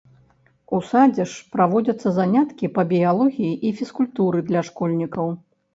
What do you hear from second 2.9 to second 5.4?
біялогіі і фізкультуры для школьнікаў.